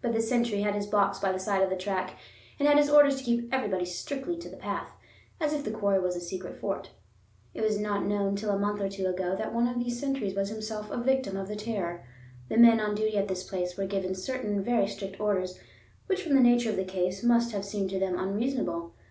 [0.00, 2.16] But the sentry had his box by the side of the track
[2.58, 4.88] and had his orders to keep everybody strictly to the path,
[5.38, 6.92] as if the quarry were a secret fort.
[7.52, 10.34] It was not known till a month or two ago that one of these sentries
[10.34, 12.06] was himself a victim of the terror.
[12.48, 15.58] The men on duty at this place were given certain very strict orders,
[16.06, 18.94] which from the nature of the case, must have seemed to them unreasonable.